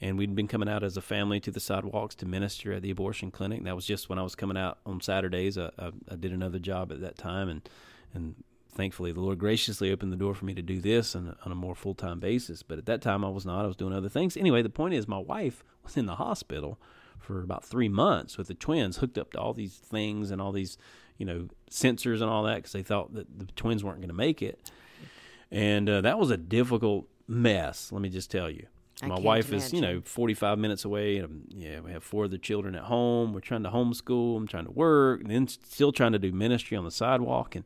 [0.00, 2.90] and we'd been coming out as a family to the sidewalks to minister at the
[2.90, 3.64] abortion clinic.
[3.64, 5.58] That was just when I was coming out on Saturdays.
[5.58, 7.68] I, I, I did another job at that time, and
[8.14, 8.34] and
[8.76, 11.52] thankfully the Lord graciously opened the door for me to do this on a, on
[11.52, 12.62] a more full time basis.
[12.62, 13.64] But at that time I was not.
[13.64, 14.36] I was doing other things.
[14.36, 16.78] Anyway, the point is, my wife was in the hospital
[17.18, 20.52] for about three months with the twins, hooked up to all these things and all
[20.52, 20.78] these,
[21.16, 24.14] you know, sensors and all that because they thought that the twins weren't going to
[24.14, 24.70] make it
[25.50, 27.92] and uh, that was a difficult mess.
[27.92, 28.66] Let me just tell you.
[29.02, 31.18] I My wife is, you know, 45 minutes away.
[31.18, 33.34] And, um, yeah, we have four other children at home.
[33.34, 34.36] We're trying to homeschool.
[34.36, 37.54] I'm trying to work, and then still trying to do ministry on the sidewalk.
[37.54, 37.64] And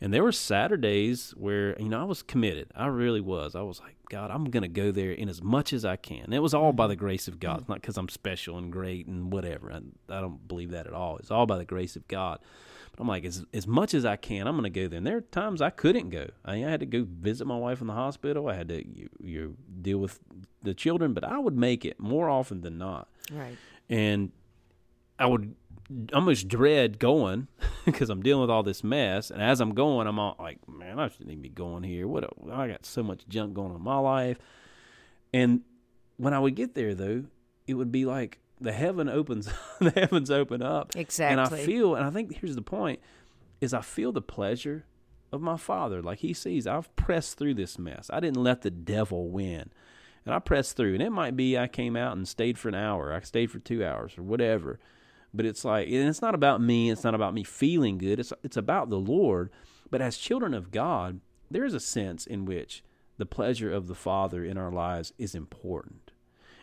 [0.00, 2.70] and there were Saturdays where you know I was committed.
[2.74, 3.54] I really was.
[3.54, 6.24] I was like, God, I'm going to go there in as much as I can.
[6.24, 7.04] And it was all by the mm-hmm.
[7.04, 7.60] grace of God.
[7.60, 9.72] It's not because I'm special and great and whatever.
[9.72, 9.76] I,
[10.08, 11.18] I don't believe that at all.
[11.18, 12.40] It's all by the grace of God.
[12.92, 14.98] But I'm like, as as much as I can, I'm going to go there.
[14.98, 16.28] And there are times I couldn't go.
[16.44, 18.48] I, I had to go visit my wife in the hospital.
[18.48, 20.18] I had to you, you deal with
[20.62, 23.08] the children, but I would make it more often than not.
[23.30, 23.56] Right.
[23.88, 24.32] And
[25.18, 25.54] I would
[26.12, 27.48] almost dread going
[27.84, 29.30] because I'm dealing with all this mess.
[29.30, 32.06] And as I'm going, I'm all like, man, I shouldn't even be going here.
[32.06, 32.24] What?
[32.24, 34.38] A, I got so much junk going on in my life.
[35.32, 35.62] And
[36.16, 37.24] when I would get there, though,
[37.66, 39.48] it would be like the heaven opens,
[39.80, 41.32] the heavens open up, Exactly.
[41.32, 43.00] and I feel, and I think here's the point:
[43.60, 44.84] is I feel the pleasure
[45.32, 48.10] of my Father, like He sees I've pressed through this mess.
[48.12, 49.70] I didn't let the devil win,
[50.26, 50.94] and I pressed through.
[50.94, 53.58] And it might be I came out and stayed for an hour, I stayed for
[53.60, 54.78] two hours, or whatever.
[55.32, 56.90] But it's like, and it's not about me.
[56.90, 58.18] It's not about me feeling good.
[58.18, 59.50] It's it's about the Lord.
[59.90, 62.82] But as children of God, there is a sense in which
[63.18, 66.10] the pleasure of the Father in our lives is important.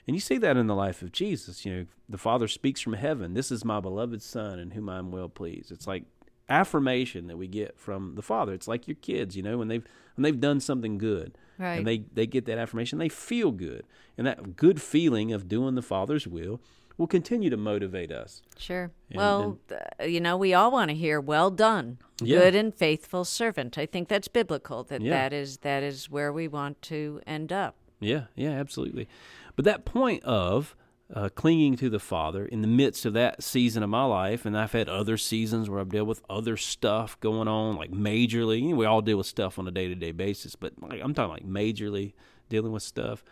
[0.07, 1.65] And you see that in the life of Jesus.
[1.65, 4.97] You know, the Father speaks from heaven, This is my beloved Son in whom I
[4.97, 5.71] am well pleased.
[5.71, 6.03] It's like
[6.49, 8.53] affirmation that we get from the Father.
[8.53, 11.37] It's like your kids, you know, when they've when they've done something good.
[11.59, 11.75] Right.
[11.75, 13.83] And they, they get that affirmation, they feel good.
[14.17, 16.61] And that good feeling of doing the Father's will
[16.97, 18.41] will continue to motivate us.
[18.57, 18.91] Sure.
[19.09, 22.39] And- well, th- you know, we all want to hear "Well done, Yeah.
[22.39, 24.83] good and faithful servant." I think that's biblical.
[24.83, 25.11] That Yeah.
[25.11, 27.75] that is that is where we want to end up.
[27.99, 29.07] Yeah, yeah, absolutely.
[29.55, 30.75] But that point of
[31.13, 34.57] uh, clinging to the Father in the midst of that season of my life, and
[34.57, 38.61] I've had other seasons where I've dealt with other stuff going on, like majorly.
[38.63, 40.99] You know, we all deal with stuff on a day to day basis, but like,
[41.01, 42.11] I'm talking like majorly
[42.49, 43.23] dealing with stuff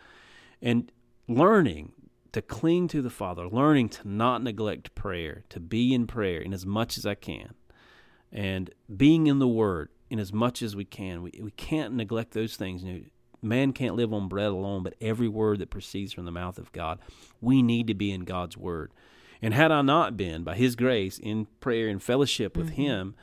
[0.62, 0.90] and
[1.28, 1.92] learning
[2.36, 6.52] to cling to the Father, learning to not neglect prayer, to be in prayer in
[6.52, 7.54] as much as I can,
[8.30, 11.22] and being in the Word in as much as we can.
[11.22, 12.84] We we can't neglect those things.
[12.84, 13.00] You know,
[13.40, 16.70] man can't live on bread alone, but every word that proceeds from the mouth of
[16.72, 16.98] God.
[17.40, 18.92] We need to be in God's Word.
[19.40, 22.82] And had I not been, by His grace, in prayer and fellowship with mm-hmm.
[22.82, 23.14] Him,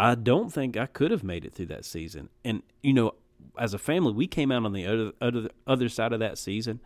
[0.00, 2.30] I don't think I could have made it through that season.
[2.44, 3.12] And you know,
[3.56, 6.80] as a family, we came out on the other other, other side of that season,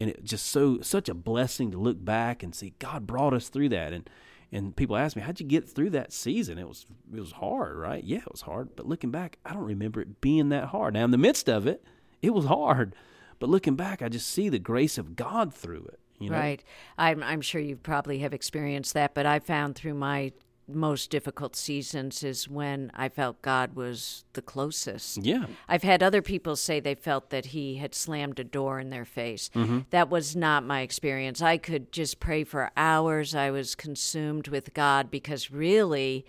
[0.00, 3.48] and it just so such a blessing to look back and see God brought us
[3.48, 3.92] through that.
[3.92, 4.08] And
[4.50, 7.76] and people ask me, "How'd you get through that season?" It was it was hard,
[7.76, 8.02] right?
[8.02, 8.76] Yeah, it was hard.
[8.76, 10.94] But looking back, I don't remember it being that hard.
[10.94, 11.84] Now, in the midst of it,
[12.22, 12.94] it was hard.
[13.38, 16.00] But looking back, I just see the grace of God through it.
[16.18, 16.36] You know?
[16.36, 16.62] Right.
[16.96, 20.32] I'm I'm sure you probably have experienced that, but I found through my
[20.68, 25.18] most difficult seasons is when I felt God was the closest.
[25.18, 25.46] Yeah.
[25.68, 29.04] I've had other people say they felt that he had slammed a door in their
[29.04, 29.50] face.
[29.54, 29.80] Mm-hmm.
[29.90, 31.40] That was not my experience.
[31.42, 33.34] I could just pray for hours.
[33.34, 36.26] I was consumed with God because really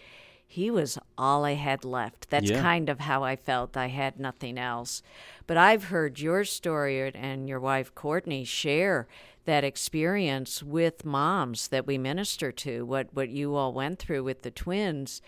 [0.47, 2.29] he was all I had left.
[2.31, 2.61] That's Yeah.
[2.61, 3.77] kind of how I felt.
[3.77, 5.03] I had nothing else.
[5.45, 9.07] But I've heard your story and your wife Courtney share
[9.49, 14.43] that experience with moms that we minister to, what, what you all went through with
[14.43, 15.23] the twins.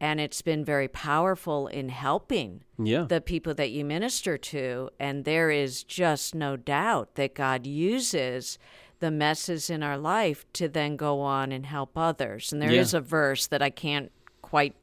[0.00, 3.06] And it's been very powerful in helping Yeah.
[3.08, 4.90] the people that you minister to.
[5.00, 8.60] And there is just no doubt that God uses
[9.00, 12.52] the messes in our life to then go on and help others.
[12.52, 13.00] And there is Yeah.
[13.00, 14.76] a verse that I can't quite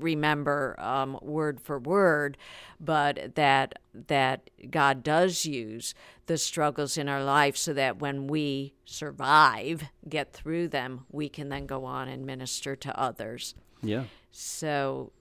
[0.00, 2.36] remember um, word for word,
[2.78, 5.94] but that that God does use
[6.28, 11.48] the struggles in our life so that when we survive, get through them, we can
[11.48, 13.54] then go on and minister to others.
[13.82, 14.04] Yeah.
[14.30, 15.12] So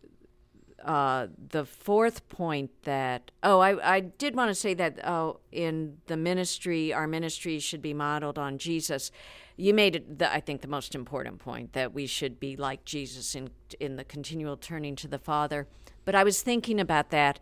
[0.84, 5.98] uh, the fourth point that oh I, I did want to say that oh in
[6.06, 9.12] the ministry our ministry should be modeled on Jesus.
[9.56, 12.86] You made it the, I think the most important point that we should be like
[12.86, 15.67] Jesus in in the continual turning to the Father.
[16.06, 17.39] But I was thinking about that.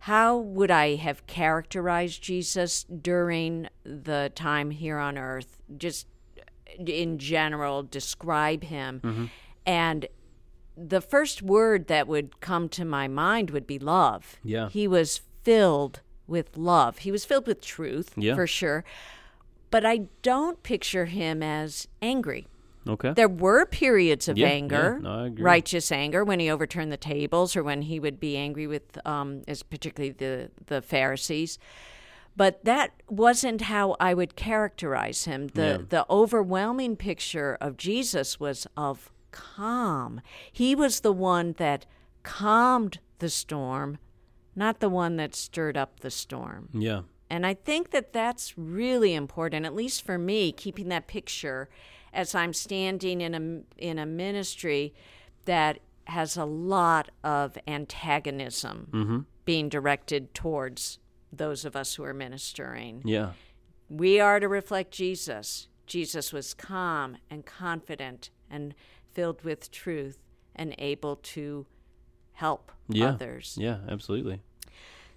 [0.00, 5.58] How would I have characterized Jesus during the time here on earth?
[5.76, 6.06] Just
[6.78, 9.00] in general, describe him.
[9.04, 9.24] Mm-hmm.
[9.66, 10.06] And
[10.76, 14.36] the first word that would come to my mind would be love.
[14.44, 14.68] Yeah.
[14.68, 16.98] He was filled with love.
[16.98, 18.34] He was filled with truth, Yeah.
[18.34, 18.84] for sure.
[19.70, 22.46] But I don't picture him as angry.
[22.88, 23.12] Okay.
[23.12, 27.54] There were periods of Yeah, anger, yeah, no, righteous anger, when he overturned the tables
[27.54, 31.58] or when he would be angry with, um, as particularly the, the Pharisees.
[32.36, 35.48] But that wasn't how I would characterize him.
[35.48, 35.78] The Yeah.
[35.88, 40.20] the overwhelming picture of Jesus was of calm.
[40.52, 41.84] He was the one that
[42.22, 43.98] calmed the storm,
[44.54, 46.68] not the one that stirred up the storm.
[46.72, 47.02] Yeah.
[47.28, 51.68] And I think that that's really important, at least for me, keeping that picture
[52.12, 54.94] as I'm standing in a in a ministry
[55.44, 59.18] that has a lot of antagonism mm-hmm.
[59.44, 60.98] being directed towards
[61.32, 63.02] those of us who are ministering.
[63.04, 63.32] Yeah.
[63.90, 65.68] We are to reflect Jesus.
[65.86, 68.74] Jesus was calm and confident and
[69.12, 70.18] filled with truth
[70.54, 71.66] and able to
[72.32, 73.10] help Yeah.
[73.10, 73.56] others.
[73.58, 73.78] Yeah.
[73.88, 74.40] Absolutely.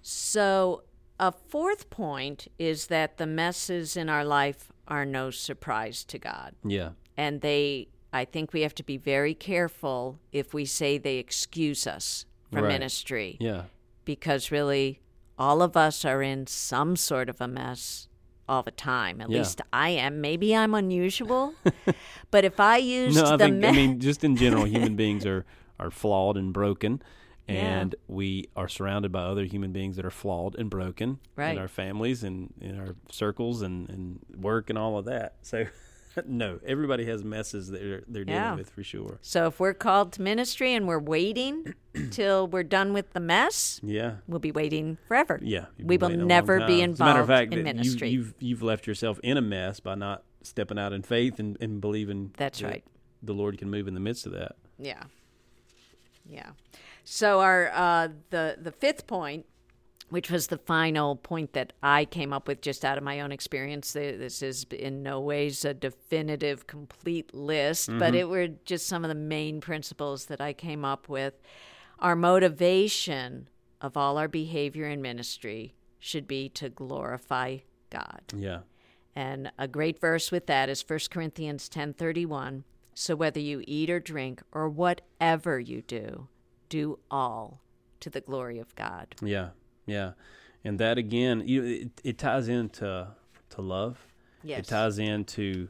[0.02, 0.82] So,
[1.20, 6.54] a fourth point is that the messes in our life are no surprise to God.
[6.64, 6.90] Yeah.
[7.16, 11.86] And they, I think we have to be very careful if we say they excuse
[11.86, 12.72] us from Right.
[12.72, 13.64] ministry, Yeah.
[14.04, 15.00] because really
[15.38, 18.08] all of us are in some sort of a mess
[18.48, 19.20] all the time.
[19.20, 19.38] At Yeah.
[19.38, 20.20] least I am.
[20.20, 21.54] Maybe I'm unusual,
[22.30, 24.96] but if I use No, I the think me- I mean just in general, human
[25.02, 25.44] beings are
[25.78, 27.02] are flawed and broken,
[27.48, 27.54] Yeah.
[27.80, 31.52] and we are surrounded by other human beings that are flawed and broken Right.
[31.52, 35.34] in our families and in our circles and, and work and all of that.
[35.42, 35.66] So,
[36.26, 39.18] no, everybody has messes that they're, they're dealing with for sure.
[39.22, 41.74] so if we're called to ministry and we're waiting
[42.10, 44.16] till we're done with the mess, Yeah.
[44.28, 45.40] we'll be waiting forever.
[45.42, 46.82] Yeah, we will waiting a long never be.
[46.82, 48.08] As a matter of fact, in ministry.
[48.10, 51.56] You, you've you've left yourself in a mess by not stepping out in faith and,
[51.60, 52.32] and believing.
[52.36, 52.84] That's that right.
[53.22, 54.56] The Lord can move in the midst of that.
[54.78, 55.02] Yeah.
[56.28, 56.50] Yeah.
[57.04, 59.46] So our uh, the the fifth point,
[60.08, 63.32] which was the final point that I came up with just out of my own
[63.32, 63.92] experience.
[63.92, 69.08] This is in no ways a definitive, complete list, but it were just some of
[69.08, 71.34] the main principles that I came up with.
[71.98, 73.48] Our motivation
[73.80, 77.58] of all our behavior in ministry should be to glorify
[77.90, 78.22] God.
[78.36, 78.60] Yeah.
[79.14, 82.64] And a great verse with that is 1 Corinthians 10:31.
[82.94, 86.28] So whether you eat or drink or whatever you do,
[86.72, 87.60] do all
[88.00, 89.14] to the glory of God.
[89.20, 89.50] Yeah,
[89.84, 90.12] yeah,
[90.64, 93.08] and that again, you it, it ties into
[93.50, 94.06] to love.
[94.42, 94.60] Yes.
[94.60, 95.68] It ties into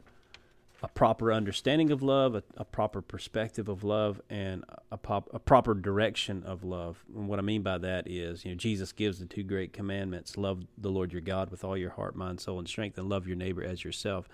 [0.81, 5.39] a proper understanding of love, a, a proper perspective of love, and a, pop, a
[5.39, 7.03] proper direction of love.
[7.15, 10.37] And what I mean by that is, you know, Jesus gives the two great commandments:
[10.37, 13.27] love the Lord your God with all your heart, mind, soul, and strength, and love
[13.27, 14.29] your neighbor as yourself.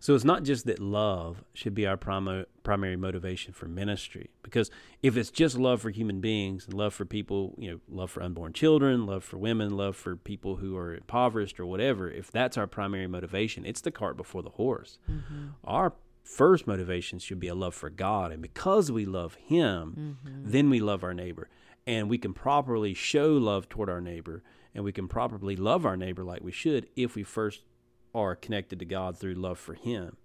[0.00, 4.70] So it's not just that love should be our primo- primary motivation for ministry, because
[5.02, 8.22] if it's just love for human beings and love for people, you know, love for
[8.22, 12.56] unborn children, love for women, love for people who are impoverished or whatever, if that's
[12.56, 14.98] our primary motivation, it's the cart before the horse.
[15.08, 15.48] Mm-hmm.
[15.64, 15.92] Our
[16.24, 20.50] first motivation should be a love for God, and because we love Him, mm-hmm.
[20.50, 21.50] then we love our neighbor,
[21.86, 24.42] and we can properly show love toward our neighbor,
[24.74, 27.64] and we can properly love our neighbor like we should if we first
[28.14, 30.16] are connected to God through love for Him.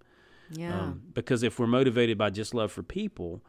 [0.50, 0.80] Yeah.
[0.80, 3.42] Um, because if we're motivated by just love for people,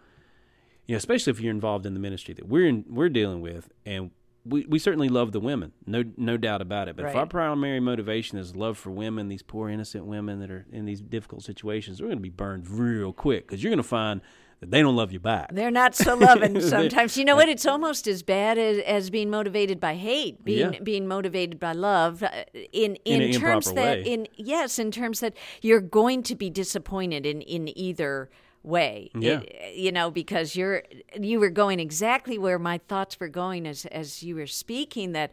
[0.86, 3.70] you know, especially if you're involved in the ministry that we're in, we're dealing with,
[3.86, 4.12] and
[4.46, 6.96] we, we certainly love the women, no no doubt about it.
[6.96, 10.66] But if our primary motivation is love for women, these poor innocent women that are
[10.72, 13.84] in these difficult situations, we're going to be burned real quick because you're going to
[13.84, 14.22] find
[14.60, 15.54] that they don't love you back.
[15.54, 17.16] They're not so loving sometimes.
[17.18, 17.48] You know what?
[17.50, 20.80] It's almost as bad as, as being motivated by hate, being Yeah.
[20.82, 22.24] being motivated by love.
[22.24, 22.30] uh,
[22.74, 24.02] In In in, terms that way.
[24.04, 28.30] in yes, in terms that you're going to be disappointed in in either
[28.68, 29.10] way.
[29.18, 29.40] Yeah.
[29.42, 30.84] It- you know, because you're
[31.20, 35.12] you were going exactly where my thoughts were going as as you were speaking.
[35.14, 35.32] That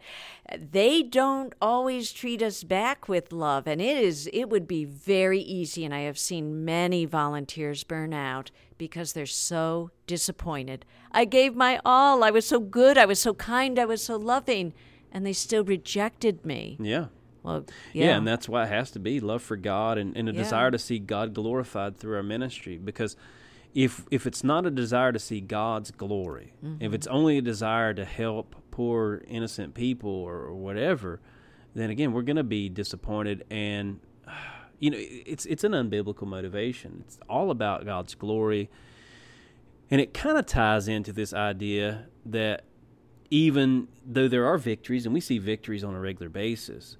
[0.57, 5.39] they don't always treat us back with love, and it is it would be very
[5.39, 5.83] easy.
[5.85, 10.85] And I have seen many volunteers burn out because they're so disappointed.
[11.11, 12.23] I gave my all.
[12.23, 12.97] I was so good.
[12.97, 13.79] I was so kind.
[13.79, 14.73] I was so loving,
[15.11, 16.77] and they still rejected me.
[16.79, 17.05] Yeah.
[17.45, 18.05] Well, Yeah.
[18.07, 20.39] yeah, and that's why it has to be love for God and, and a Yeah.
[20.39, 22.77] desire to see God glorified through our ministry.
[22.77, 23.15] Because
[23.73, 26.93] if if it's not a desire to see God's glory, if Mm-hmm.
[26.93, 31.19] it's only a desire to help poor innocent people or, or whatever,
[31.73, 33.43] then again we're going to be disappointed.
[33.51, 33.99] And
[34.79, 37.03] you know it's it's an unbiblical motivation.
[37.05, 38.69] It's all about God's glory,
[39.91, 42.63] and it kind of ties into this idea that
[43.29, 46.95] even though there are victories, and we see victories on a regular basis,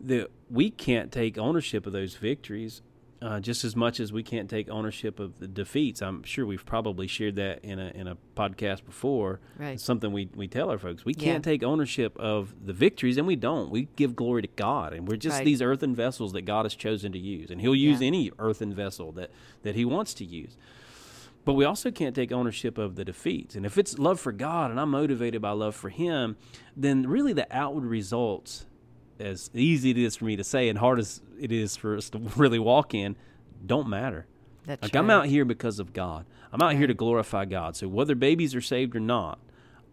[0.00, 2.82] that we can't take ownership of those victories
[3.22, 6.02] uh, just as much as we can't take ownership of the defeats.
[6.02, 9.40] I'm sure we've probably shared that in a in a podcast before.
[9.58, 9.70] Right.
[9.70, 11.06] It's something we we tell our folks.
[11.06, 11.24] We Yeah.
[11.32, 13.70] can't take ownership of the victories, and we don't.
[13.70, 15.44] We give glory to God, and we're just Right.
[15.44, 18.08] these earthen vessels that God has chosen to use, and He'll use Yeah.
[18.08, 19.30] any earthen vessel that
[19.62, 20.56] that He wants to use.
[21.46, 23.54] But we also can't take ownership of the defeats.
[23.54, 26.36] And if it's love for God and I'm motivated by love for Him,
[26.76, 28.66] then really the outward results,
[29.20, 32.10] as easy it is for me to say and hard as it is for us
[32.10, 33.16] to really walk in,
[33.64, 34.26] don't matter.
[34.66, 36.24] That's like I'm out here because of God.
[36.52, 37.76] I'm out here to glorify God.
[37.76, 39.38] So whether babies are saved or not,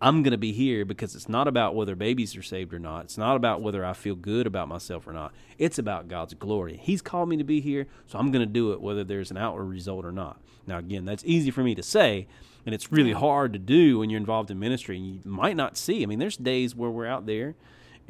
[0.02, 3.06] I'm going to be here because it's not about whether babies are saved or not.
[3.06, 5.32] It's not about whether I feel good about myself or not.
[5.60, 6.78] It's about God's glory.
[6.82, 9.38] He's called me to be here, so I'm going to do it whether there's an
[9.38, 10.42] outward result or not.
[10.66, 12.28] Now, again, that's easy for me to say,
[12.66, 15.78] and it's really hard to do when you're involved in ministry and you might not
[15.78, 16.02] see.
[16.02, 17.56] I mean, there's days where we're out there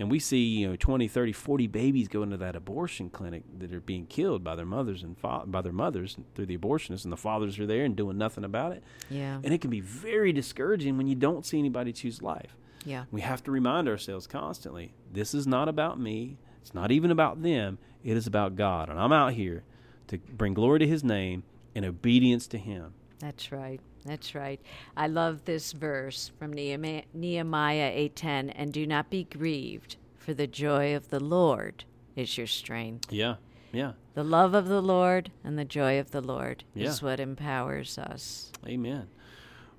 [0.02, 3.72] and we see, you know, 20, 30, 40 babies go into that abortion clinic that
[3.72, 7.14] are being killed by their mothers and fa- by their mothers through the abortionists and
[7.14, 8.84] the fathers are there and doing nothing about it.
[9.12, 9.40] Yeah.
[9.44, 12.58] And it can be very discouraging when you don't see anybody choose life.
[12.84, 13.04] Yeah.
[13.12, 16.40] We have to remind ourselves constantly this is not about me.
[16.64, 17.78] It's not even about them.
[18.04, 18.90] It is about God.
[18.90, 19.62] And I'm out here
[20.08, 21.44] to bring glory to His name
[21.76, 22.96] and obedience to Him.
[23.20, 23.80] That's right.
[24.06, 24.60] That's right.
[24.98, 30.48] I love this verse from Nehemiah, Nehemiah 8:10 and do not be grieved for the
[30.48, 31.84] joy of the Lord
[32.16, 33.12] is your strength.
[33.12, 33.36] Yeah.
[33.72, 33.94] Yeah.
[34.16, 36.90] The love of the Lord and the joy of the Lord Yeah.
[36.90, 38.52] is what empowers us.
[38.68, 39.08] Amen.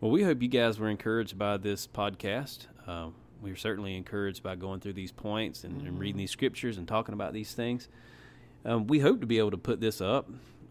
[0.01, 2.67] Well, we hope you guys were encouraged by this podcast.
[2.87, 3.11] Uh,
[3.41, 6.89] we were certainly encouraged by going through these points and, and reading these scriptures and
[6.89, 7.89] talking about these things.
[8.65, 10.31] Um, we hope to be able to put this up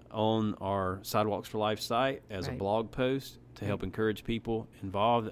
[0.09, 5.31] on our Sidewalks for Life site as a blog post to help encourage people involved.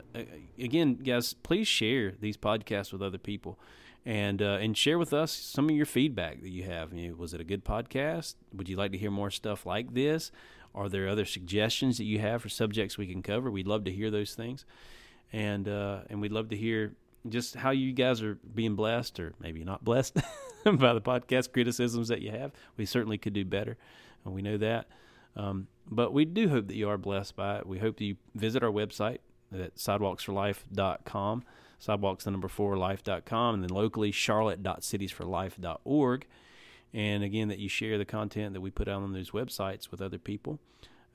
[0.58, 3.60] Again, guys, please share these podcasts with other people.
[4.06, 6.94] And uh, and share with us some of your feedback that you have.
[7.18, 8.36] Was it a good podcast?
[8.54, 10.32] Would you like to hear more stuff like this?
[10.74, 13.52] Are there other suggestions that you have for subjects we can cover?
[13.52, 14.66] We'd love to hear those things,
[15.34, 16.94] and uh, and we'd love to hear
[17.28, 20.16] just how you guys are being blessed, or maybe not blessed,
[20.64, 22.52] by the podcast criticisms that you have.
[22.78, 23.78] We certainly could do better,
[24.24, 24.88] and we know that.
[25.36, 27.66] Um, but we do hope that you are blessed by it.
[27.66, 29.18] We hope that you visit our website
[29.54, 31.44] at sidewalksforlife.com,
[31.80, 36.28] sidewalks the number four life.com, and then locally charlotte.citiesforlife.org.
[36.94, 40.02] And again, that you share the content that we put out on those websites with
[40.02, 40.60] other people.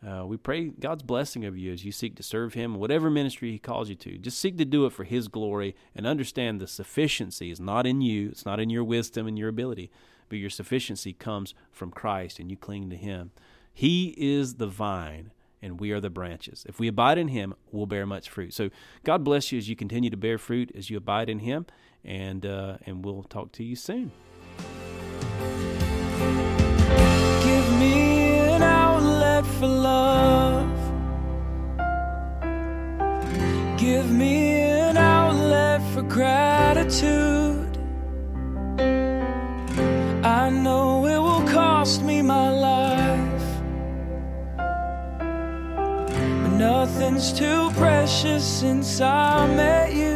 [0.06, 3.52] Uh, we pray God's blessing over you as you seek to serve Him, whatever ministry
[3.52, 4.18] He calls you to.
[4.18, 8.02] Just seek to do it for His glory and understand the sufficiency is not in
[8.02, 9.90] you, it's not in your wisdom and your ability,
[10.28, 13.30] but your sufficiency comes from Christ and you cling to Him.
[13.74, 16.64] He is the vine and we are the branches.
[16.68, 18.54] If we abide in Him, we'll bear much fruit.
[18.54, 18.70] So
[19.02, 21.66] God bless you as you continue to bear fruit as you abide in Him,
[22.04, 24.12] and uh, and we'll talk to you soon.
[27.42, 30.70] Give me an outlet for love.
[33.78, 37.78] Give me an outlet for gratitude.
[40.22, 42.13] I know it will cost me
[47.14, 50.13] Too precious since I met you.